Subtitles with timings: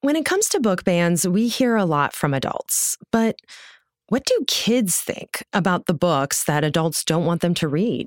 [0.00, 2.96] When it comes to book bans, we hear a lot from adults.
[3.10, 3.34] But
[4.08, 8.06] what do kids think about the books that adults don't want them to read?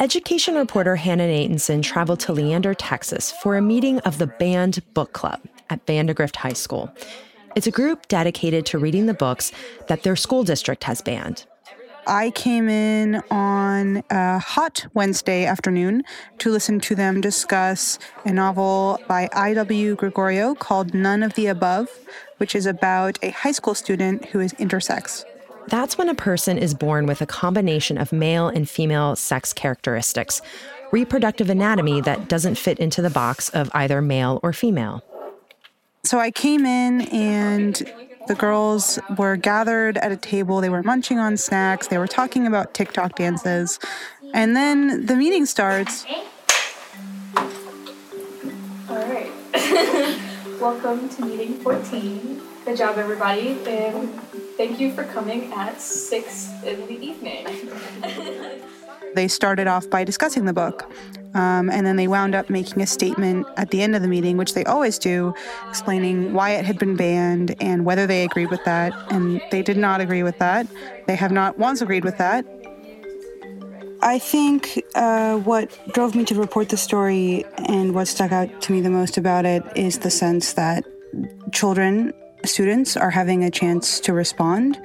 [0.00, 5.12] Education reporter Hannah Natanson traveled to Leander, Texas for a meeting of the Banned Book
[5.12, 5.40] Club
[5.70, 6.92] at Vandegrift High School.
[7.54, 9.52] It's a group dedicated to reading the books
[9.86, 11.46] that their school district has banned.
[12.06, 16.02] I came in on a hot Wednesday afternoon
[16.38, 19.96] to listen to them discuss a novel by I.W.
[19.96, 21.88] Gregorio called None of the Above,
[22.38, 25.24] which is about a high school student who is intersex.
[25.68, 30.42] That's when a person is born with a combination of male and female sex characteristics,
[30.90, 35.04] reproductive anatomy that doesn't fit into the box of either male or female.
[36.02, 40.60] So I came in and the girls were gathered at a table.
[40.60, 41.88] They were munching on snacks.
[41.88, 43.80] They were talking about TikTok dances.
[44.32, 46.06] And then the meeting starts.
[48.88, 49.32] All right.
[50.60, 52.40] Welcome to meeting 14.
[52.66, 53.58] Good job, everybody.
[53.66, 54.14] And
[54.56, 57.48] thank you for coming at 6 in the evening.
[59.16, 60.88] they started off by discussing the book.
[61.34, 64.36] Um, and then they wound up making a statement at the end of the meeting,
[64.36, 65.32] which they always do,
[65.68, 68.92] explaining why it had been banned and whether they agreed with that.
[69.12, 70.66] And they did not agree with that.
[71.06, 72.44] They have not once agreed with that.
[74.02, 78.72] I think uh, what drove me to report the story and what stuck out to
[78.72, 80.84] me the most about it is the sense that
[81.52, 84.80] children, students, are having a chance to respond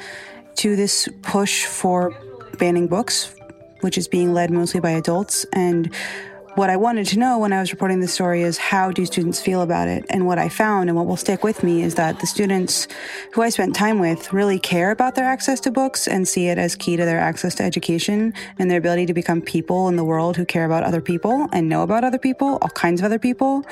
[0.56, 2.14] to this push for
[2.59, 3.34] banning books,
[3.82, 5.46] which is being led mostly by adults.
[5.54, 5.94] And
[6.56, 9.42] what I wanted to know when I was reporting this story is how do students
[9.42, 10.06] feel about it?
[10.09, 12.88] And what I found and what will stick with me is that the students
[13.34, 16.58] who I spent time with really care about their access to books and see it
[16.58, 20.06] as key to their access to education and their ability to become people in the
[20.06, 23.19] world who care about other people and know about other people, all kinds of other
[23.19, 23.66] people.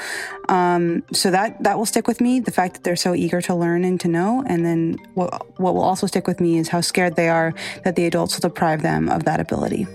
[0.49, 2.41] Um, so that that will stick with me.
[2.41, 5.73] The fact that they're so eager to learn and to know, and then what what
[5.73, 7.53] will also stick with me is how scared they are
[7.85, 9.87] that the adults will deprive them of that ability.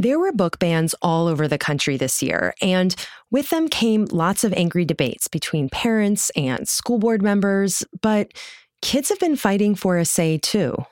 [0.00, 2.96] There were book bans all over the country this year, and
[3.30, 8.32] with them came lots of angry debates between parents and school board members, but
[8.80, 10.86] kids have been fighting for a say too.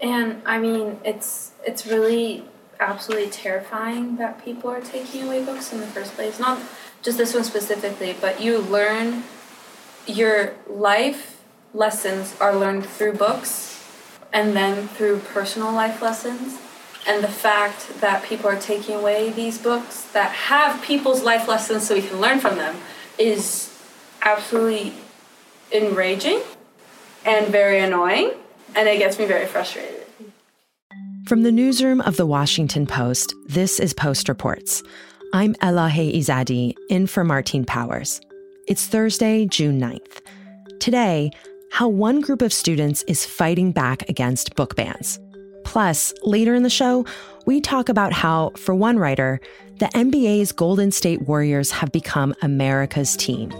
[0.00, 2.44] And I mean, it's it's really
[2.78, 6.38] absolutely terrifying that people are taking away books in the first place.
[6.38, 6.62] Not
[7.02, 9.24] just this one specifically, but you learn
[10.06, 11.42] your life
[11.72, 13.84] lessons are learned through books
[14.32, 16.60] and then through personal life lessons
[17.06, 21.86] and the fact that people are taking away these books that have people's life lessons
[21.86, 22.76] so we can learn from them
[23.18, 23.70] is
[24.22, 24.94] absolutely
[25.72, 26.40] enraging
[27.24, 28.32] and very annoying,
[28.74, 30.02] and it gets me very frustrated.
[31.26, 34.82] From the newsroom of the Washington Post, this is Post Reports.
[35.32, 38.20] I'm Elahe Izadi, in for Martine Powers.
[38.68, 40.20] It's Thursday, June 9th.
[40.80, 41.30] Today,
[41.72, 45.18] how one group of students is fighting back against book bans.
[45.74, 47.04] Plus, later in the show,
[47.46, 49.40] we talk about how, for one writer,
[49.80, 53.50] the NBA's Golden State Warriors have become America's team.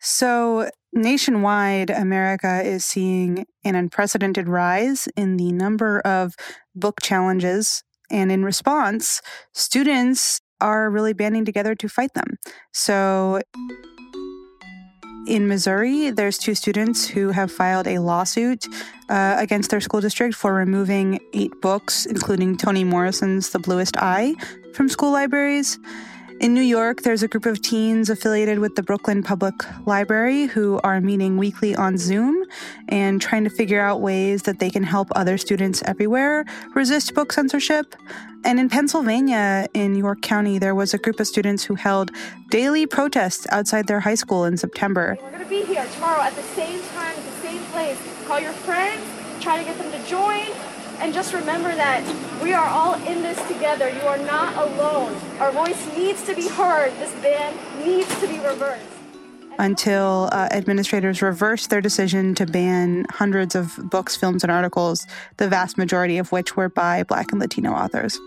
[0.00, 6.34] So, nationwide, America is seeing an unprecedented rise in the number of
[6.74, 7.84] book challenges.
[8.10, 9.22] And in response,
[9.52, 12.38] students are really banding together to fight them.
[12.72, 13.40] So,
[15.26, 18.66] in Missouri, there's two students who have filed a lawsuit
[19.08, 24.34] uh, against their school district for removing eight books, including Toni Morrison's The Bluest Eye,
[24.74, 25.78] from school libraries.
[26.40, 29.54] In New York, there's a group of teens affiliated with the Brooklyn Public
[29.86, 32.46] Library who are meeting weekly on Zoom
[32.88, 37.30] and trying to figure out ways that they can help other students everywhere resist book
[37.34, 37.94] censorship.
[38.42, 42.10] And in Pennsylvania, in York County, there was a group of students who held
[42.48, 45.18] daily protests outside their high school in September.
[45.20, 47.98] We're going to be here tomorrow at the same time, the same place.
[48.26, 49.04] Call your friends,
[49.42, 50.46] try to get them to join.
[51.00, 52.02] And just remember that
[52.42, 53.88] we are all in this together.
[53.88, 55.18] You are not alone.
[55.38, 56.92] Our voice needs to be heard.
[56.98, 58.84] This ban needs to be reversed.
[59.58, 65.06] Until uh, administrators reversed their decision to ban hundreds of books, films, and articles,
[65.38, 68.18] the vast majority of which were by Black and Latino authors.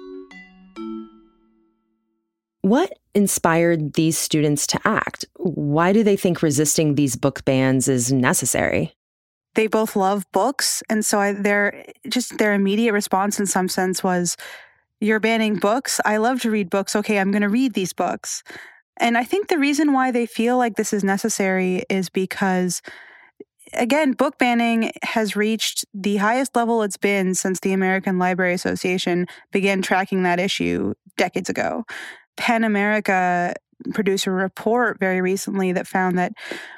[2.61, 5.25] What inspired these students to act?
[5.37, 8.95] Why do they think resisting these book bans is necessary?
[9.55, 14.03] They both love books, and so I, their just their immediate response, in some sense,
[14.03, 14.35] was,
[14.99, 15.99] "You're banning books.
[16.05, 16.95] I love to read books.
[16.95, 18.43] Okay, I'm going to read these books."
[18.97, 22.81] And I think the reason why they feel like this is necessary is because
[23.73, 29.27] again, book banning has reached the highest level it's been since the American Library Association
[29.51, 31.83] began tracking that issue decades ago.
[32.37, 33.53] PEN America
[33.93, 36.33] produced a report very recently that found that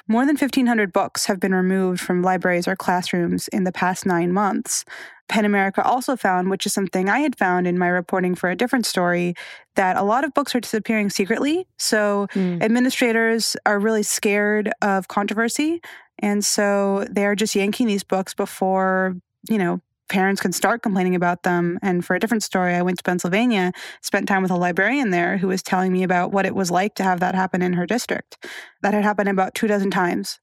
[0.08, 4.32] more than 1,500 books have been removed from libraries or classrooms in the past nine
[4.32, 4.84] months.
[5.28, 8.56] PEN America also found, which is something I had found in my reporting for a
[8.56, 9.34] different story,
[9.74, 11.66] that a lot of books are disappearing secretly.
[11.78, 12.62] So mm.
[12.62, 15.80] administrators are really scared of controversy.
[16.20, 19.16] And so they're just yanking these books before,
[19.48, 21.78] you know, parents can start complaining about them.
[21.82, 23.72] And for a different story, I went to Pennsylvania,
[24.02, 26.94] spent time with a librarian there who was telling me about what it was like
[26.96, 28.46] to have that happen in her district.
[28.82, 30.38] That had happened about two dozen times.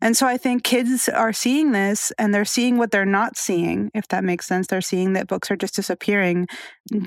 [0.00, 3.90] And so I think kids are seeing this and they're seeing what they're not seeing,
[3.94, 4.66] if that makes sense.
[4.66, 6.46] They're seeing that books are just disappearing,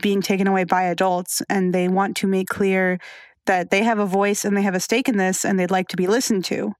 [0.01, 2.97] being taken away by adults, and they want to make clear
[3.45, 5.87] that they have a voice and they have a stake in this and they'd like
[5.89, 6.73] to be listened to.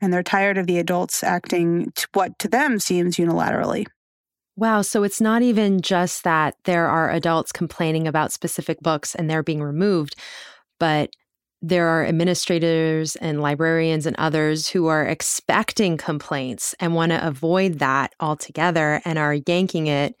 [0.00, 3.86] And they're tired of the adults acting to what to them seems unilaterally.
[4.56, 4.82] Wow.
[4.82, 9.42] So it's not even just that there are adults complaining about specific books and they're
[9.42, 10.14] being removed,
[10.80, 11.10] but
[11.62, 17.78] there are administrators and librarians and others who are expecting complaints and want to avoid
[17.80, 20.16] that altogether and are yanking it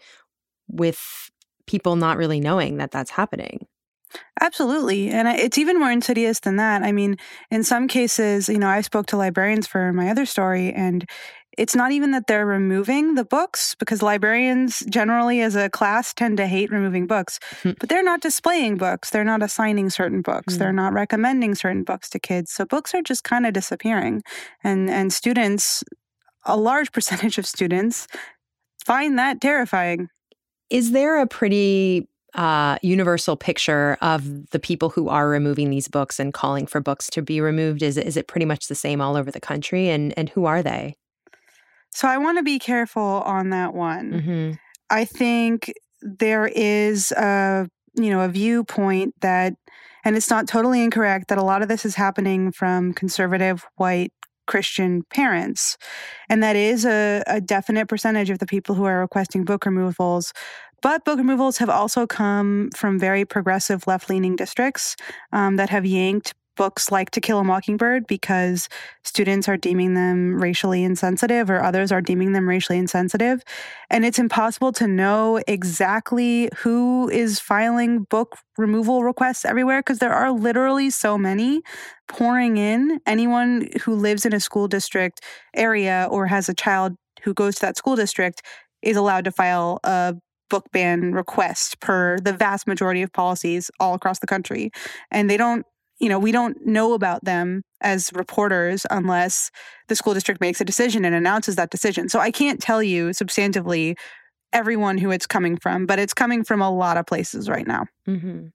[0.68, 1.30] with
[1.66, 3.66] people not really knowing that that's happening.
[4.40, 5.08] Absolutely.
[5.10, 6.82] And it's even more insidious than that.
[6.82, 7.16] I mean,
[7.50, 11.08] in some cases, you know, I spoke to librarians for my other story, and
[11.58, 16.36] it's not even that they're removing the books because librarians generally as a class tend
[16.36, 17.72] to hate removing books hmm.
[17.78, 20.58] but they're not displaying books they're not assigning certain books mm.
[20.58, 24.22] they're not recommending certain books to kids so books are just kind of disappearing
[24.64, 25.84] and and students
[26.44, 28.06] a large percentage of students
[28.84, 30.08] find that terrifying
[30.70, 36.18] is there a pretty uh, universal picture of the people who are removing these books
[36.18, 37.82] and calling for books to be removed?
[37.82, 39.90] Is, is it pretty much the same all over the country?
[39.90, 40.96] And, and who are they?
[41.94, 44.12] So I want to be careful on that one.
[44.12, 44.52] Mm-hmm.
[44.90, 49.54] I think there is a you know a viewpoint that
[50.04, 54.12] and it's not totally incorrect that a lot of this is happening from conservative white
[54.46, 55.76] Christian parents.
[56.28, 60.32] And that is a, a, definite percentage of the people who are requesting book removals.
[60.82, 64.96] But book removals have also come from very progressive left leaning districts
[65.32, 68.68] um, that have yanked books like To Kill a Mockingbird because
[69.04, 73.42] students are deeming them racially insensitive or others are deeming them racially insensitive.
[73.90, 80.12] And it's impossible to know exactly who is filing book removal requests everywhere because there
[80.12, 81.62] are literally so many
[82.08, 83.00] pouring in.
[83.06, 85.20] Anyone who lives in a school district
[85.54, 88.42] area or has a child who goes to that school district
[88.82, 90.14] is allowed to file a
[90.50, 94.70] book ban request per the vast majority of policies all across the country.
[95.10, 95.64] And they don't
[96.02, 99.52] you know, we don't know about them as reporters unless
[99.86, 102.08] the school district makes a decision and announces that decision.
[102.08, 103.94] So I can't tell you substantively
[104.52, 107.86] everyone who it's coming from, but it's coming from a lot of places right now.
[108.08, 108.48] Mm-hmm.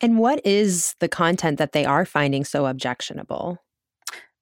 [0.00, 3.58] And what is the content that they are finding so objectionable?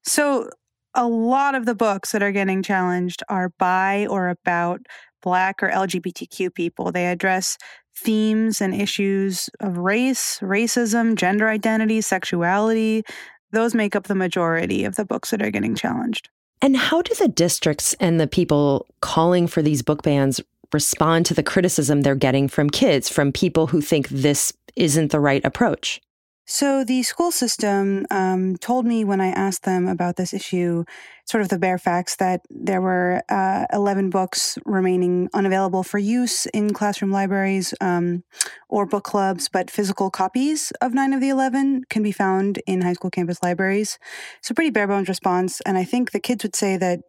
[0.02, 0.48] So,
[0.94, 4.80] a lot of the books that are getting challenged are by or about
[5.22, 6.92] Black or LGBTQ people.
[6.92, 7.56] They address
[7.94, 13.04] themes and issues of race, racism, gender identity, sexuality.
[13.52, 16.28] Those make up the majority of the books that are getting challenged.
[16.60, 20.40] And how do the districts and the people calling for these book bans
[20.72, 25.20] respond to the criticism they're getting from kids, from people who think this isn't the
[25.20, 26.00] right approach?
[26.44, 30.84] So, the school system um, told me when I asked them about this issue,
[31.24, 36.46] sort of the bare facts, that there were uh, 11 books remaining unavailable for use
[36.46, 38.24] in classroom libraries um,
[38.68, 42.80] or book clubs, but physical copies of nine of the 11 can be found in
[42.80, 44.00] high school campus libraries.
[44.42, 45.60] So, pretty bare bones response.
[45.60, 47.00] And I think the kids would say that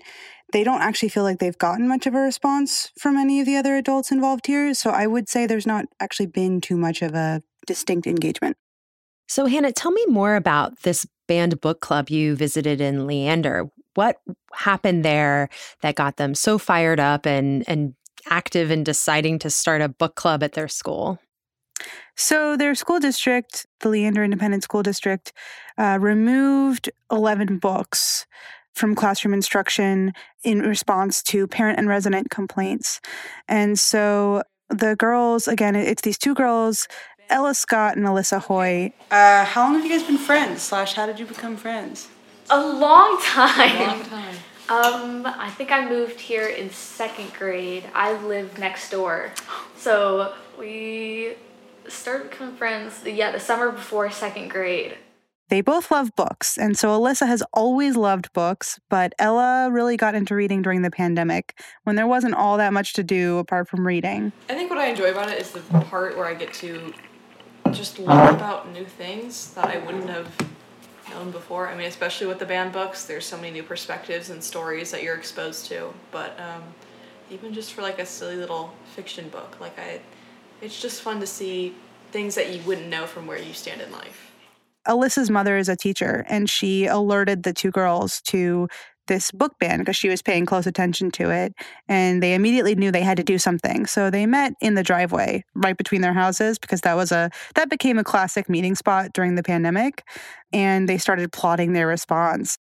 [0.51, 3.57] they don't actually feel like they've gotten much of a response from any of the
[3.57, 4.75] other adults involved here.
[4.75, 8.57] So, I would say there's not actually been too much of a distinct engagement.
[9.27, 13.69] So, Hannah, tell me more about this banned book club you visited in Leander.
[13.95, 14.17] What
[14.53, 15.49] happened there
[15.81, 17.95] that got them so fired up and, and
[18.29, 21.19] active in deciding to start a book club at their school?
[22.15, 25.33] So, their school district, the Leander Independent School District,
[25.77, 28.25] uh, removed 11 books
[28.75, 30.13] from classroom instruction
[30.43, 33.01] in response to parent and resident complaints.
[33.47, 36.87] And so the girls, again, it's these two girls
[37.29, 38.93] Ella Scott and Alyssa Hoy.
[39.11, 40.61] Uh, how long have you guys been friends?
[40.61, 42.09] Slash, how did you become friends?
[42.49, 43.81] A long time.
[43.81, 44.35] A long time.
[44.69, 47.83] Um, I think I moved here in second grade.
[47.93, 49.31] I live next door,
[49.75, 51.33] so we
[51.87, 53.01] started becoming friends.
[53.05, 54.97] Yeah, the summer before second grade.
[55.49, 56.57] they both love books.
[56.57, 60.89] And so Alyssa has always loved books, but Ella really got into reading during the
[60.89, 64.31] pandemic when there wasn't all that much to do apart from reading.
[64.49, 66.93] I think what I enjoy about it is the part where I get to
[67.73, 70.31] just learn about new things that I wouldn't have
[71.09, 71.67] known before.
[71.67, 75.03] I mean, especially with the banned books, there's so many new perspectives and stories that
[75.03, 75.93] you're exposed to.
[76.11, 76.63] But um,
[77.29, 79.99] even just for like a silly little fiction book, like I,
[80.61, 81.75] it's just fun to see
[82.11, 84.31] things that you wouldn't know from where you stand in life.
[84.87, 88.67] Alyssa's mother is a teacher, and she alerted the two girls to
[89.07, 91.53] this book ban because she was paying close attention to it.
[91.87, 93.85] And they immediately knew they had to do something.
[93.85, 97.69] So they met in the driveway right between their houses because that was a that
[97.69, 100.03] became a classic meeting spot during the pandemic.
[100.51, 102.57] And they started plotting their response.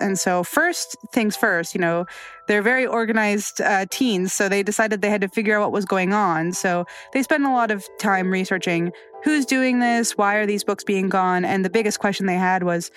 [0.00, 2.06] And so, first things first, you know,
[2.48, 4.32] they're very organized uh, teens.
[4.32, 6.52] So they decided they had to figure out what was going on.
[6.52, 8.92] So they spent a lot of time researching
[9.22, 11.44] who's doing this, why are these books being gone?
[11.44, 12.90] And the biggest question they had was,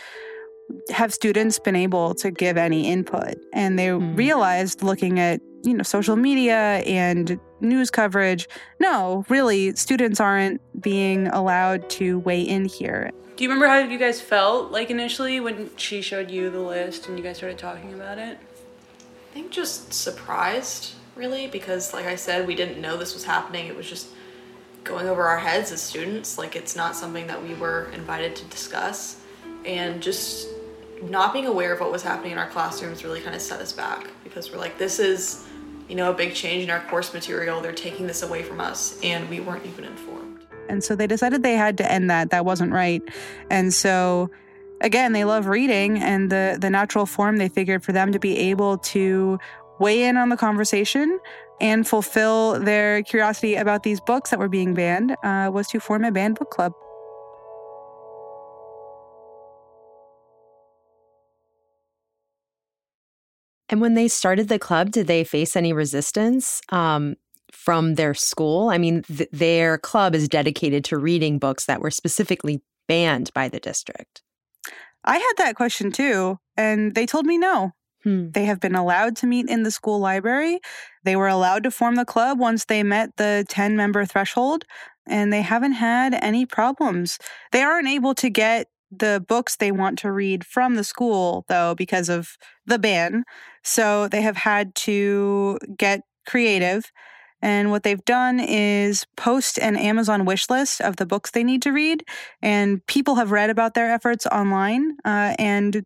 [0.90, 3.36] have students been able to give any input?
[3.54, 4.18] And they mm.
[4.18, 8.48] realized looking at, you know, social media and news coverage,
[8.80, 13.12] no, really, students aren't being allowed to weigh in here.
[13.36, 17.08] Do you remember how you guys felt like initially when she showed you the list
[17.08, 18.38] and you guys started talking about it?
[18.38, 23.66] I think just surprised, really, because like I said, we didn't know this was happening.
[23.66, 24.10] It was just
[24.84, 26.38] going over our heads as students.
[26.38, 29.20] Like it's not something that we were invited to discuss.
[29.66, 30.50] And just
[31.10, 33.72] not being aware of what was happening in our classrooms really kind of set us
[33.72, 35.46] back because we're like, this is,
[35.88, 37.62] you know, a big change in our course material.
[37.62, 40.40] They're taking this away from us, and we weren't even informed.
[40.70, 42.30] And so they decided they had to end that.
[42.30, 43.02] That wasn't right.
[43.50, 44.30] And so
[44.82, 48.38] again, they love reading and the the natural form they figured for them to be
[48.38, 49.40] able to
[49.80, 51.20] weigh in on the conversation
[51.60, 56.04] and fulfill their curiosity about these books that were being banned uh, was to form
[56.04, 56.74] a banned book club.
[63.74, 67.16] And when they started the club, did they face any resistance um,
[67.52, 68.70] from their school?
[68.70, 73.50] I mean, th- their club is dedicated to reading books that were specifically banned by
[73.50, 74.22] the district.
[75.04, 77.72] I had that question too, and they told me no.
[78.04, 78.30] Hmm.
[78.30, 80.60] They have been allowed to meet in the school library.
[81.04, 84.66] They were allowed to form the club once they met the 10 member threshold,
[85.08, 87.18] and they haven't had any problems.
[87.52, 88.68] They aren't able to get
[89.00, 93.24] the books they want to read from the school, though, because of the ban.
[93.64, 96.92] So they have had to get creative.
[97.42, 101.62] And what they've done is post an Amazon wish list of the books they need
[101.64, 102.06] to read.
[102.42, 105.84] And people have read about their efforts online uh, and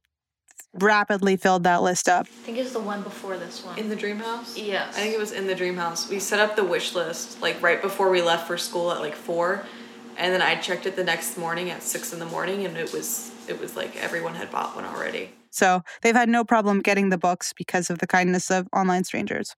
[0.73, 2.27] rapidly filled that list up.
[2.27, 3.77] I think it was the one before this one.
[3.79, 4.55] In the dream house?
[4.55, 4.95] Yes.
[4.95, 6.09] I think it was in the dream house.
[6.09, 9.15] We set up the wish list like right before we left for school at like
[9.15, 9.65] four
[10.17, 12.91] and then I checked it the next morning at six in the morning, and it
[12.91, 15.29] was it was like everyone had bought one already.
[15.51, 19.55] So they've had no problem getting the books because of the kindness of online strangers.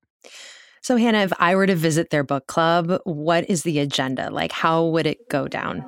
[0.81, 4.29] So Hannah, if I were to visit their book club, what is the agenda?
[4.29, 5.83] Like, how would it go down?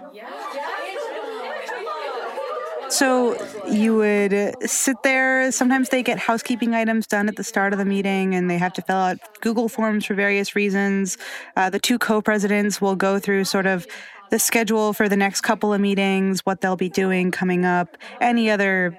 [2.90, 5.50] So you would sit there.
[5.54, 8.74] Sometimes they get housekeeping items done at the start of the meeting and they have
[8.74, 11.18] to fill out Google Forms for various reasons.
[11.56, 13.88] Uh, the two co presidents will go through sort of
[14.32, 18.50] the schedule for the next couple of meetings, what they'll be doing coming up, any
[18.50, 18.98] other,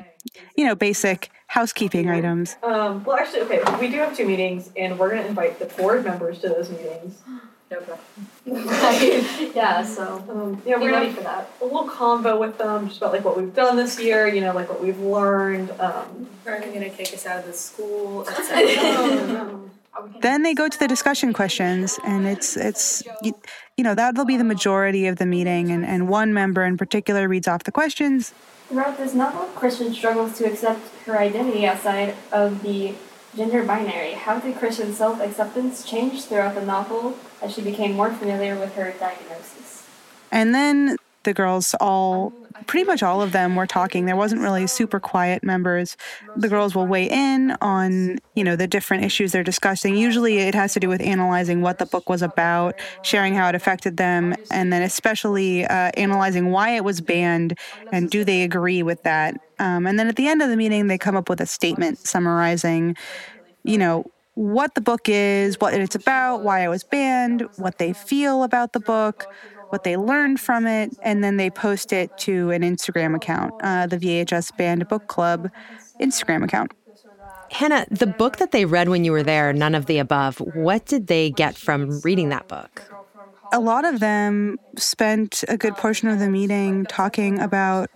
[0.56, 2.56] you know, basic housekeeping items.
[2.62, 5.64] Um, well, actually, okay, we do have two meetings, and we're going to invite the
[5.64, 7.20] board members to those meetings.
[8.46, 9.50] Okay.
[9.54, 11.50] yeah, so um, yeah, we're ready for that.
[11.62, 14.52] A little convo with them, just about like what we've done this year, you know,
[14.52, 15.70] like what we've learned.
[15.80, 18.26] Um, are they going to kick us out of the school?
[18.50, 19.70] no, no.
[20.20, 23.34] Then they go to the discussion questions, and it's it's you,
[23.76, 27.28] you know that'll be the majority of the meeting, and, and one member in particular
[27.28, 28.32] reads off the questions.
[28.68, 32.94] Throughout this novel, Kristen struggles to accept her identity outside of the
[33.36, 34.12] gender binary.
[34.12, 38.74] How did Kristen's self acceptance change throughout the novel as she became more familiar with
[38.76, 39.86] her diagnosis?
[40.30, 42.32] And then the girls all
[42.66, 44.06] pretty much all of them were talking.
[44.06, 45.96] There wasn't really super quiet members.
[46.36, 49.96] The girls will weigh in on you know the different issues they're discussing.
[49.96, 53.54] Usually it has to do with analyzing what the book was about sharing how it
[53.54, 57.58] affected them and then especially uh, analyzing why it was banned
[57.90, 59.40] and do they agree with that.
[59.58, 61.98] Um, and then at the end of the meeting they come up with a statement
[61.98, 62.96] summarizing
[63.64, 67.92] you know what the book is what it's about why it was banned what they
[67.92, 69.26] feel about the book
[69.72, 73.86] what they learned from it, and then they post it to an Instagram account, uh,
[73.86, 75.50] the VHS Banned Book Club
[75.98, 76.72] Instagram account.
[77.50, 80.84] Hannah, the book that they read when you were there, None of the Above, what
[80.86, 82.82] did they get from reading that book?
[83.52, 87.90] a lot of them spent a good portion of the meeting talking about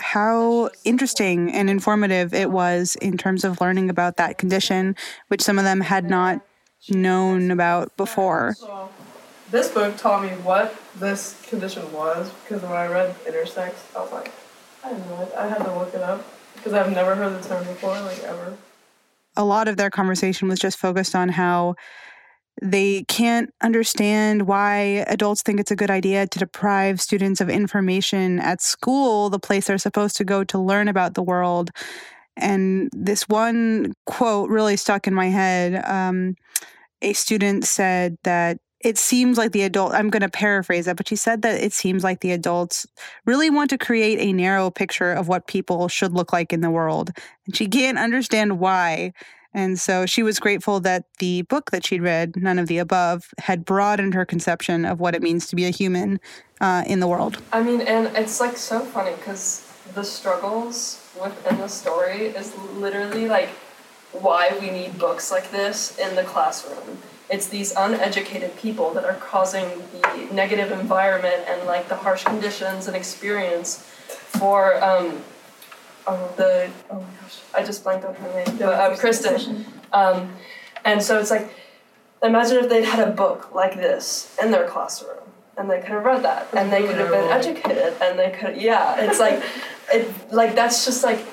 [0.00, 4.96] how interesting and informative it was in terms of learning about that condition,
[5.28, 6.40] which some of them had not
[6.90, 8.56] known about before.
[9.50, 14.12] This book taught me what this condition was because when I read intersex, I was
[14.12, 14.32] like,
[14.82, 15.32] I didn't know it.
[15.36, 16.24] I had to look it up
[16.56, 18.56] because I've never heard the term before, like ever.
[19.36, 21.76] A lot of their conversation was just focused on how
[22.62, 28.40] they can't understand why adults think it's a good idea to deprive students of information
[28.40, 31.70] at school, the place they're supposed to go to learn about the world.
[32.36, 35.84] And this one quote really stuck in my head.
[35.84, 36.34] Um,
[37.02, 41.08] a student said that it seems like the adult i'm going to paraphrase that but
[41.08, 42.86] she said that it seems like the adults
[43.24, 46.70] really want to create a narrow picture of what people should look like in the
[46.70, 47.10] world.
[47.46, 49.12] And she can't understand why.
[49.52, 53.30] And so she was grateful that the book that she'd read none of the above
[53.38, 56.20] had broadened her conception of what it means to be a human
[56.60, 57.42] uh, in the world.
[57.52, 63.28] I mean, and it's like so funny because the struggles within the story is literally
[63.28, 63.48] like
[64.12, 66.98] why we need books like this in the classroom.
[67.28, 72.86] It's these uneducated people that are causing the negative environment and like the harsh conditions
[72.86, 73.78] and experience
[74.38, 75.22] for um,
[76.06, 79.66] oh, the oh my gosh, I just blanked on her name, but um, Kristen.
[79.92, 80.34] Um,
[80.84, 81.50] and so it's like,
[82.22, 85.18] imagine if they'd had a book like this in their classroom,
[85.56, 88.60] and they could have read that, and they could have been educated, and they could,
[88.60, 89.42] yeah, it's like,
[89.92, 91.24] it like that's just like,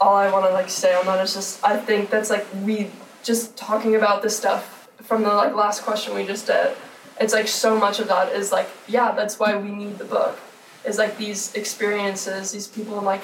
[0.00, 2.90] all I want to like say on that is just I think that's like we
[3.22, 4.79] just talking about this stuff
[5.10, 6.76] from the like last question we just did.
[7.20, 10.38] It's like so much of that is like yeah, that's why we need the book.
[10.84, 13.22] Is like these experiences, these people like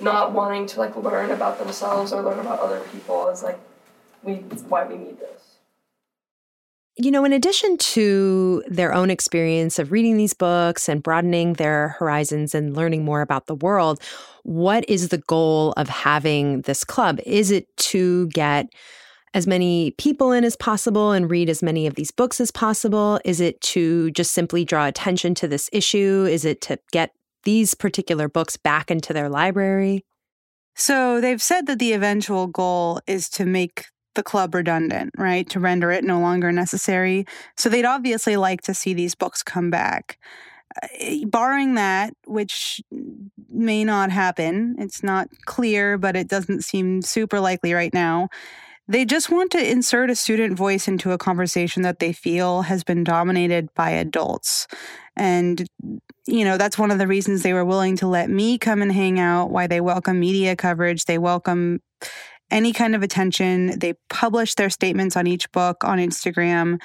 [0.00, 3.56] not wanting to like learn about themselves or learn about other people is like
[4.24, 4.34] we
[4.68, 5.58] why we need this.
[6.96, 11.90] You know, in addition to their own experience of reading these books and broadening their
[12.00, 14.02] horizons and learning more about the world,
[14.42, 17.20] what is the goal of having this club?
[17.24, 18.66] Is it to get
[19.34, 23.20] as many people in as possible and read as many of these books as possible?
[23.24, 26.26] Is it to just simply draw attention to this issue?
[26.28, 27.12] Is it to get
[27.44, 30.04] these particular books back into their library?
[30.74, 35.48] So they've said that the eventual goal is to make the club redundant, right?
[35.50, 37.24] To render it no longer necessary.
[37.56, 40.18] So they'd obviously like to see these books come back.
[40.82, 42.80] Uh, barring that, which
[43.48, 48.28] may not happen, it's not clear, but it doesn't seem super likely right now.
[48.88, 52.82] They just want to insert a student voice into a conversation that they feel has
[52.82, 54.66] been dominated by adults.
[55.14, 55.66] And,
[56.26, 58.90] you know, that's one of the reasons they were willing to let me come and
[58.90, 61.04] hang out, why they welcome media coverage.
[61.04, 61.80] They welcome
[62.50, 63.78] any kind of attention.
[63.78, 66.80] They publish their statements on each book on Instagram.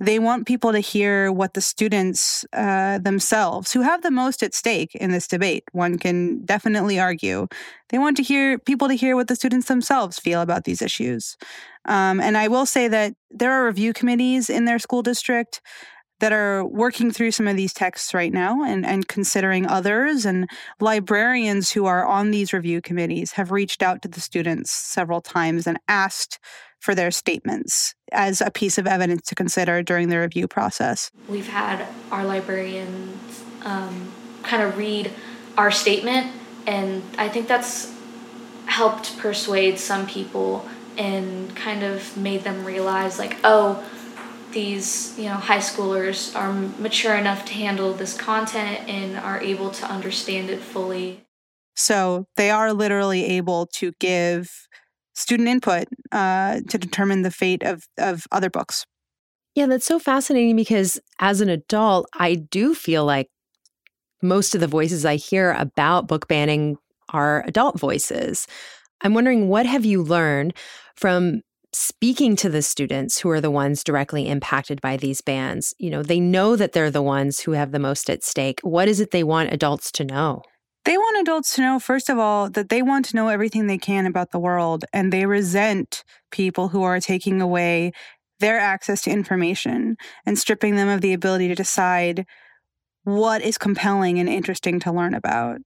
[0.00, 4.54] They want people to hear what the students uh, themselves, who have the most at
[4.54, 7.48] stake in this debate, one can definitely argue,
[7.88, 11.36] they want to hear people to hear what the students themselves feel about these issues.
[11.84, 15.60] Um, and I will say that there are review committees in their school district
[16.20, 20.24] that are working through some of these texts right now and, and considering others.
[20.24, 20.48] And
[20.80, 25.66] librarians who are on these review committees have reached out to the students several times
[25.66, 26.38] and asked
[26.80, 31.10] for their statements as a piece of evidence to consider during the review process.
[31.28, 35.10] We've had our librarians um, kind of read
[35.56, 36.32] our statement,
[36.66, 37.92] and I think that's
[38.66, 43.84] helped persuade some people and kind of made them realize, like, oh,
[44.52, 49.70] these you know high schoolers are mature enough to handle this content and are able
[49.70, 51.24] to understand it fully.
[51.74, 54.50] So they are literally able to give
[55.14, 58.84] student input uh, to determine the fate of, of other books.
[59.54, 63.28] Yeah that's so fascinating because as an adult i do feel like
[64.22, 66.78] most of the voices i hear about book banning
[67.10, 68.46] are adult voices.
[69.00, 70.54] I'm wondering what have you learned
[70.96, 75.90] from speaking to the students who are the ones directly impacted by these bans you
[75.90, 78.60] know they know that they're the ones who have the most at stake.
[78.62, 80.42] What is it they want adults to know?
[80.84, 83.78] They want adults to know first of all that they want to know everything they
[83.78, 87.92] can about the world and they resent people who are taking away
[88.40, 92.24] their access to information and stripping them of the ability to decide
[93.04, 95.58] what is compelling and interesting to learn about.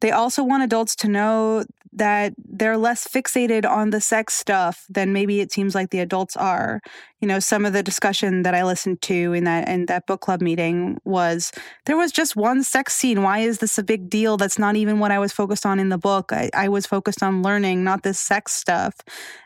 [0.00, 5.12] They also want adults to know that they're less fixated on the sex stuff than
[5.12, 6.80] maybe it seems like the adults are.
[7.20, 10.20] You know, some of the discussion that I listened to in that in that book
[10.20, 11.52] club meeting was
[11.86, 13.22] there was just one sex scene.
[13.22, 14.36] Why is this a big deal?
[14.36, 16.32] That's not even what I was focused on in the book.
[16.32, 18.94] I, I was focused on learning, not this sex stuff.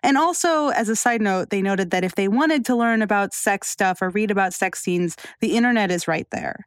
[0.03, 3.33] And also, as a side note, they noted that if they wanted to learn about
[3.33, 6.67] sex stuff or read about sex scenes, the internet is right there.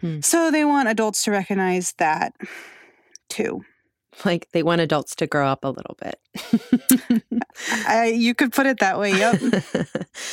[0.00, 0.20] Hmm.
[0.20, 2.34] So they want adults to recognize that
[3.28, 3.64] too.
[4.24, 6.18] Like they want adults to grow up a little bit.
[7.86, 9.12] I, you could put it that way.
[9.12, 9.64] Yep.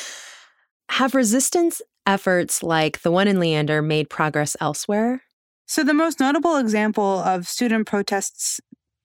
[0.90, 5.22] Have resistance efforts like the one in Leander made progress elsewhere?
[5.68, 8.60] So, the most notable example of student protests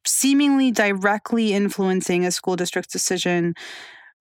[0.06, 3.54] seemingly directly influencing a school district's decision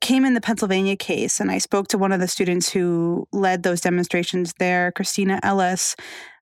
[0.01, 1.39] came in the Pennsylvania case.
[1.39, 5.95] And I spoke to one of the students who led those demonstrations there, Christina Ellis.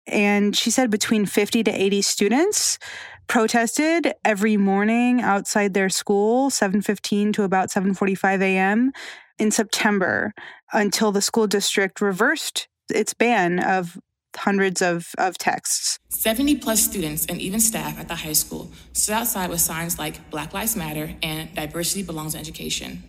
[0.07, 2.79] And she said between 50 to 80 students
[3.27, 8.91] protested every morning outside their school 7:15 to about 7:45 a.m.
[9.39, 10.33] in September
[10.71, 13.97] until the school district reversed its ban of
[14.35, 15.99] hundreds of, of texts.
[16.09, 20.29] 70 plus students and even staff at the high school stood outside with signs like
[20.29, 23.03] Black Lives Matter and Diversity Belongs in Education.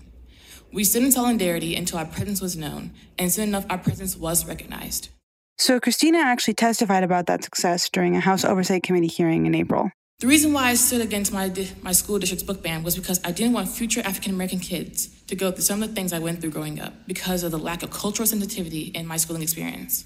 [0.72, 4.44] We stood in solidarity until our presence was known, and soon enough, our presence was
[4.44, 5.08] recognized.
[5.56, 9.92] So, Christina actually testified about that success during a House Oversight Committee hearing in April.
[10.20, 13.32] The reason why I stood against my, my school district's book ban was because I
[13.32, 16.40] didn't want future African American kids to go through some of the things I went
[16.40, 20.04] through growing up because of the lack of cultural sensitivity in my schooling experience.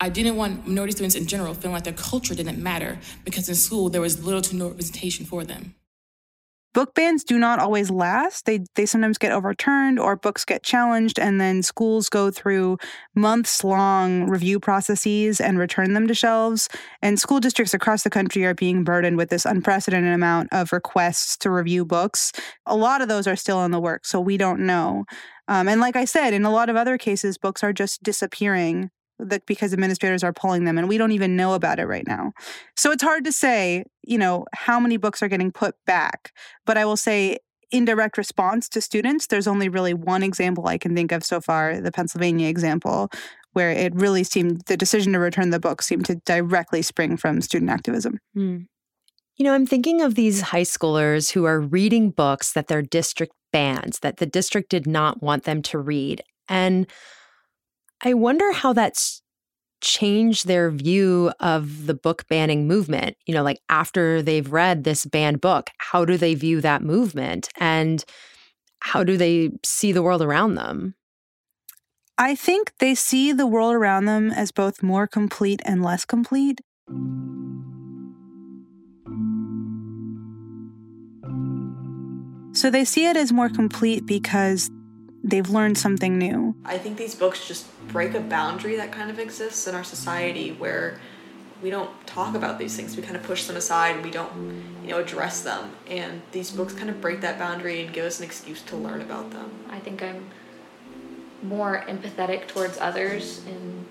[0.00, 3.54] I didn't want minority students in general feeling like their culture didn't matter because in
[3.54, 5.74] school there was little to no representation for them
[6.72, 8.46] book bans do not always last.
[8.46, 12.78] They they sometimes get overturned or books get challenged and then schools go through
[13.14, 16.68] months long review processes and return them to shelves
[17.02, 21.36] and school districts across the country are being burdened with this unprecedented amount of requests
[21.38, 22.32] to review books.
[22.66, 25.04] A lot of those are still in the works, so we don't know.
[25.48, 28.90] Um, and like I said, in a lot of other cases, books are just disappearing
[29.28, 32.32] that because administrators are pulling them and we don't even know about it right now.
[32.76, 36.32] So it's hard to say, you know, how many books are getting put back.
[36.66, 37.38] But I will say
[37.70, 41.80] indirect response to students, there's only really one example I can think of so far,
[41.80, 43.10] the Pennsylvania example,
[43.52, 47.40] where it really seemed the decision to return the book seemed to directly spring from
[47.40, 48.18] student activism.
[48.36, 48.66] Mm.
[49.36, 53.32] You know, I'm thinking of these high schoolers who are reading books that their district
[53.52, 56.22] bans, that the district did not want them to read.
[56.48, 56.86] And
[58.02, 59.22] I wonder how that's
[59.80, 63.16] changed their view of the book banning movement.
[63.26, 67.48] You know, like after they've read this banned book, how do they view that movement?
[67.58, 68.04] And
[68.80, 70.94] how do they see the world around them?
[72.18, 76.60] I think they see the world around them as both more complete and less complete.
[82.52, 84.70] So they see it as more complete because
[85.22, 86.54] they've learned something new.
[86.64, 90.52] I think these books just break a boundary that kind of exists in our society
[90.52, 90.98] where
[91.62, 92.96] we don't talk about these things.
[92.96, 94.32] We kind of push them aside and we don't,
[94.82, 95.72] you know, address them.
[95.86, 99.02] And these books kind of break that boundary and give us an excuse to learn
[99.02, 99.50] about them.
[99.68, 100.26] I think I'm
[101.42, 103.86] more empathetic towards others and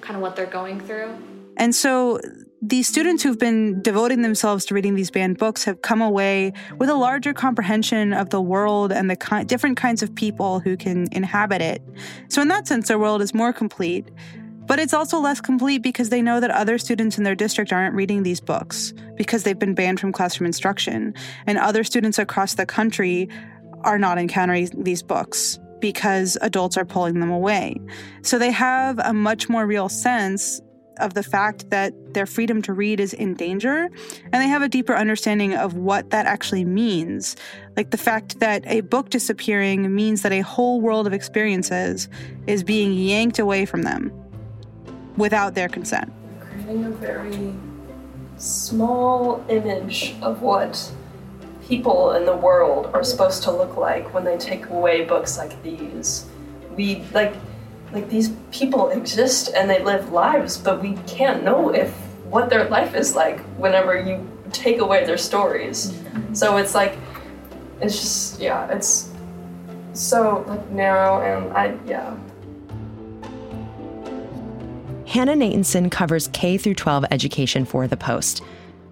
[0.00, 1.16] kind of what they're going through.
[1.56, 2.20] And so
[2.62, 6.88] these students who've been devoting themselves to reading these banned books have come away with
[6.88, 11.06] a larger comprehension of the world and the ki- different kinds of people who can
[11.12, 11.82] inhabit it.
[12.28, 14.10] So, in that sense, their world is more complete.
[14.66, 17.94] But it's also less complete because they know that other students in their district aren't
[17.94, 21.14] reading these books because they've been banned from classroom instruction.
[21.46, 23.28] And other students across the country
[23.82, 27.76] are not encountering these books because adults are pulling them away.
[28.22, 30.60] So they have a much more real sense
[30.98, 33.90] of the fact that their freedom to read is in danger,
[34.32, 37.36] and they have a deeper understanding of what that actually means.
[37.76, 42.08] Like the fact that a book disappearing means that a whole world of experiences
[42.46, 44.12] is being yanked away from them
[45.16, 46.12] without their consent.
[46.40, 47.54] Creating a very
[48.36, 50.92] small image of what
[51.66, 55.60] people in the world are supposed to look like when they take away books like
[55.62, 56.26] these.
[56.76, 57.34] We like
[57.92, 61.90] like these people exist and they live lives, but we can't know if
[62.28, 65.92] what their life is like whenever you take away their stories.
[65.92, 66.34] Mm-hmm.
[66.34, 66.98] So it's like
[67.80, 69.10] it's just yeah, it's
[69.92, 72.16] so like narrow and I yeah.
[75.06, 78.42] Hannah Natanson covers K through 12 education for The Post.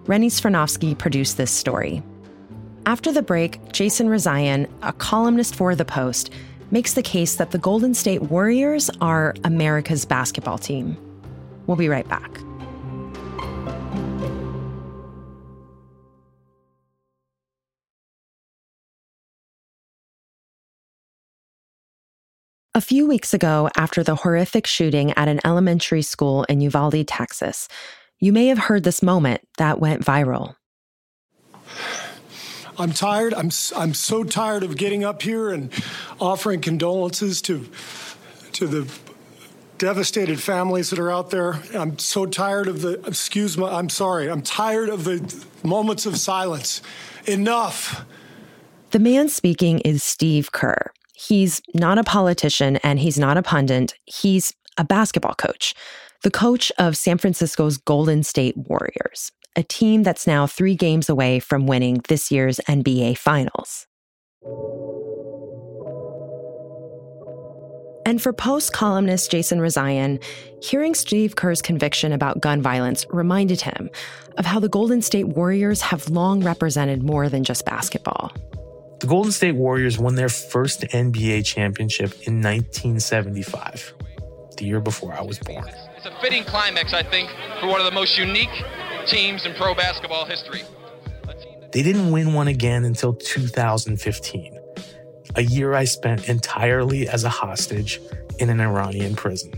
[0.05, 2.01] Rennie Svirnovskiy produced this story.
[2.85, 6.31] After the break, Jason Rezaian, a columnist for The Post,
[6.75, 10.97] makes the case that the Golden State Warriors are America's basketball team.
[11.67, 12.37] We'll be right back.
[22.73, 27.69] A few weeks ago, after the horrific shooting at an elementary school in Uvalde, Texas,
[28.19, 30.57] you may have heard this moment that went viral.
[32.77, 33.33] I'm tired.
[33.33, 35.71] I'm, I'm so tired of getting up here and
[36.19, 37.67] offering condolences to,
[38.53, 38.91] to the
[39.77, 41.61] devastated families that are out there.
[41.73, 46.17] I'm so tired of the, excuse me, I'm sorry, I'm tired of the moments of
[46.17, 46.81] silence.
[47.25, 48.05] Enough.
[48.91, 50.91] The man speaking is Steve Kerr.
[51.13, 53.95] He's not a politician and he's not a pundit.
[54.05, 55.73] He's a basketball coach,
[56.23, 61.39] the coach of San Francisco's Golden State Warriors, a team that's now three games away
[61.39, 63.87] from winning this year's NBA Finals.
[68.07, 70.23] And for Post columnist Jason Rezaian,
[70.61, 73.89] hearing Steve Kerr's conviction about gun violence reminded him
[74.37, 78.31] of how the Golden State Warriors have long represented more than just basketball.
[78.99, 83.93] The Golden State Warriors won their first NBA championship in 1975,
[84.57, 85.67] the year before I was born.
[85.97, 88.49] It's a fitting climax, I think, for one of the most unique
[89.05, 90.63] teams in pro basketball history.
[91.71, 94.59] They didn't win one again until 2015,
[95.35, 97.99] a year I spent entirely as a hostage
[98.39, 99.53] in an Iranian prison.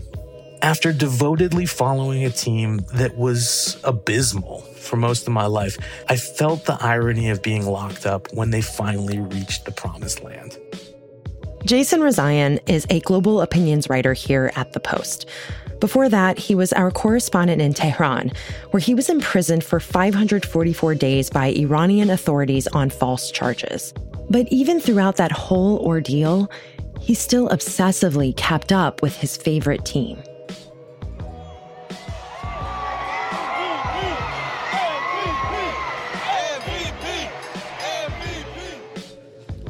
[0.60, 6.64] After devotedly following a team that was abysmal for most of my life, I felt
[6.64, 10.58] the irony of being locked up when they finally reached the promised land.
[11.64, 15.28] Jason Rezaian is a global opinions writer here at The Post.
[15.80, 18.32] Before that, he was our correspondent in Tehran,
[18.72, 23.94] where he was imprisoned for 544 days by Iranian authorities on false charges.
[24.28, 26.50] But even throughout that whole ordeal,
[27.00, 30.20] he still obsessively kept up with his favorite team.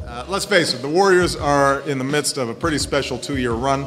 [0.07, 3.37] Uh, let's face it, the Warriors are in the midst of a pretty special two
[3.37, 3.85] year run.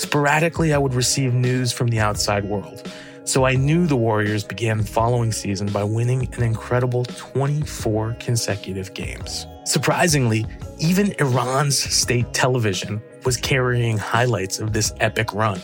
[0.00, 2.90] Sporadically, I would receive news from the outside world.
[3.24, 8.94] So I knew the Warriors began the following season by winning an incredible 24 consecutive
[8.94, 9.46] games.
[9.66, 10.46] Surprisingly,
[10.78, 15.60] even Iran's state television was carrying highlights of this epic run.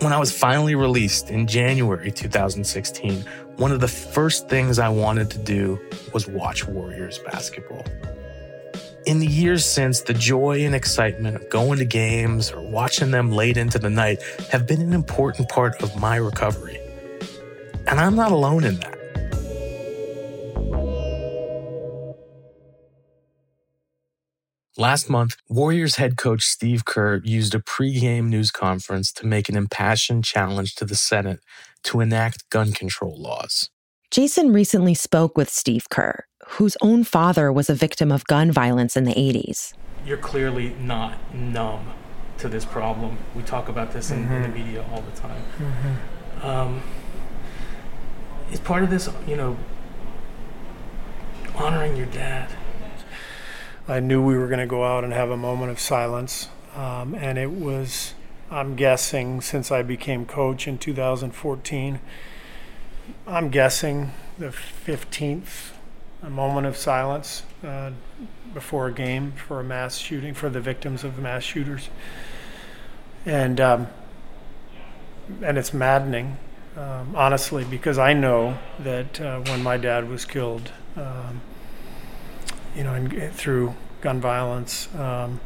[0.00, 3.24] When I was finally released in January 2016,
[3.58, 5.78] one of the first things I wanted to do
[6.12, 7.84] was watch Warriors basketball.
[9.10, 13.32] In the years since, the joy and excitement of going to games or watching them
[13.32, 16.78] late into the night have been an important part of my recovery.
[17.88, 18.96] And I'm not alone in that.
[24.76, 29.56] Last month, Warriors head coach Steve Kerr used a pregame news conference to make an
[29.56, 31.40] impassioned challenge to the Senate
[31.82, 33.70] to enact gun control laws.
[34.12, 38.96] Jason recently spoke with Steve Kerr, whose own father was a victim of gun violence
[38.96, 39.74] in the 80s.
[40.04, 41.92] You're clearly not numb
[42.38, 43.18] to this problem.
[43.34, 44.34] We talk about this in, mm-hmm.
[44.34, 44.66] in the mm-hmm.
[44.66, 45.42] media all the time.
[45.58, 46.46] Mm-hmm.
[46.46, 46.82] Um,
[48.50, 49.56] is part of this, you know,
[51.54, 52.50] honoring your dad?
[53.86, 56.48] I knew we were going to go out and have a moment of silence.
[56.74, 58.14] Um, and it was,
[58.50, 62.00] I'm guessing, since I became coach in 2014,
[63.26, 65.72] I'm guessing the 15th
[66.22, 67.90] a moment of silence uh,
[68.52, 71.88] before a game for a mass shooting for the victims of mass shooters,
[73.24, 73.86] and um,
[75.42, 76.36] and it's maddening,
[76.76, 81.40] um, honestly, because I know that uh, when my dad was killed, um,
[82.76, 85.40] you know, in, through gun violence, um,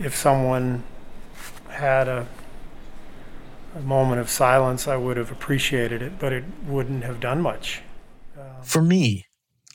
[0.00, 0.84] if someone
[1.68, 2.26] had a
[3.74, 7.82] a moment of silence, I would have appreciated it, but it wouldn't have done much.
[8.62, 9.26] For me,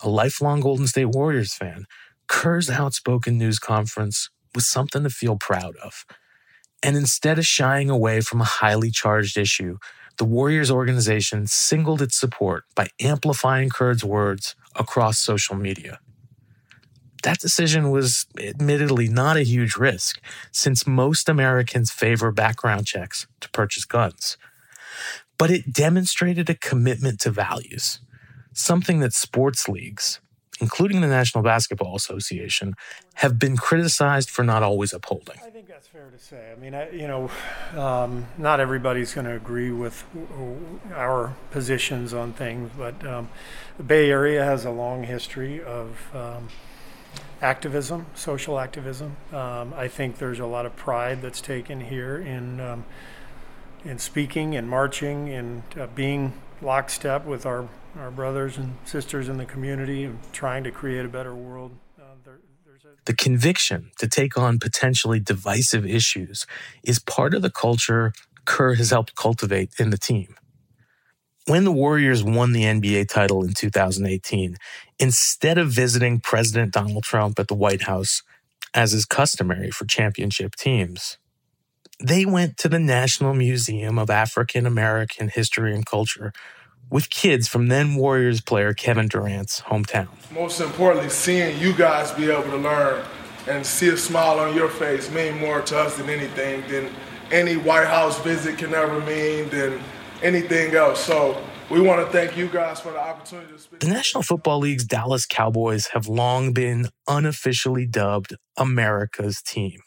[0.02, 1.86] a lifelong Golden State Warriors fan,
[2.28, 6.06] Kerr's outspoken news conference was something to feel proud of.
[6.82, 9.78] And instead of shying away from a highly charged issue,
[10.18, 16.00] the Warriors organization singled its support by amplifying Kerr's words across social media.
[17.24, 20.20] That decision was admittedly not a huge risk,
[20.52, 24.38] since most Americans favor background checks to purchase guns.
[25.38, 28.02] But it demonstrated a commitment to values
[28.58, 30.20] something that sports leagues,
[30.60, 32.74] including the National Basketball Association,
[33.16, 35.38] have been criticized for not always upholding.
[35.46, 36.52] I think that's fair to say.
[36.52, 37.32] I mean, I, you know,
[37.78, 40.06] um, not everybody's going to agree with
[40.94, 43.30] our positions on things, but um,
[43.78, 46.16] the Bay Area has a long history of.
[46.16, 46.50] Um,
[47.42, 49.18] activism, social activism.
[49.34, 52.86] Um, I think there's a lot of pride that's taken here in um,
[53.86, 57.68] in speaking and marching and uh, being lockstep with our
[58.00, 61.72] our brothers and sisters in the community and trying to create a better world.
[62.00, 62.32] Uh,
[63.06, 66.46] The conviction to take on potentially divisive issues
[66.84, 68.14] is part of the culture
[68.46, 70.36] Kerr has helped cultivate in the team.
[71.46, 74.56] When the Warriors won the NBA title in 2018,
[74.98, 78.24] instead of visiting President Donald Trump at the White House,
[78.74, 81.18] as is customary for championship teams,
[82.04, 86.34] they went to the National Museum of African American History and Culture
[86.90, 90.10] with kids from then Warriors player Kevin Durant's hometown.
[90.32, 93.04] Most importantly, seeing you guys be able to learn
[93.48, 96.90] and see a smile on your face mean more to us than anything than
[97.32, 99.82] any White House visit can ever mean than
[100.22, 101.04] anything else.
[101.04, 103.80] So we want to thank you guys for the opportunity to speak.
[103.80, 109.80] The National Football League's Dallas Cowboys have long been unofficially dubbed America's team.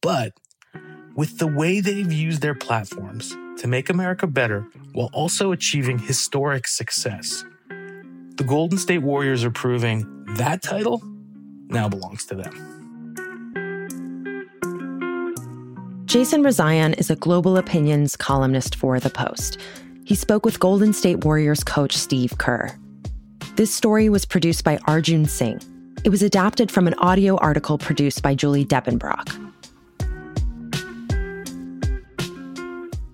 [0.00, 0.32] But
[1.14, 6.66] with the way they've used their platforms to make America better while also achieving historic
[6.66, 7.44] success,
[8.36, 11.02] the Golden State Warriors are proving that title
[11.68, 12.52] now belongs to them.
[16.06, 19.58] Jason Rezaian is a global opinions columnist for The Post.
[20.04, 22.76] He spoke with Golden State Warriors coach Steve Kerr.
[23.56, 25.60] This story was produced by Arjun Singh.
[26.04, 29.41] It was adapted from an audio article produced by Julie Depenbrock.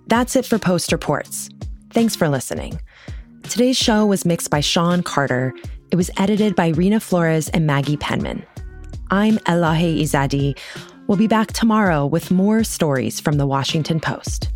[0.09, 1.51] That's it for Post Reports.
[1.91, 2.81] Thanks for listening.
[3.43, 5.53] Today's show was mixed by Sean Carter.
[5.91, 8.43] It was edited by Rena Flores and Maggie Penman.
[9.11, 10.57] I'm Elahe Izadi.
[11.09, 14.49] We'll be back tomorrow with more stories from the Washington Post.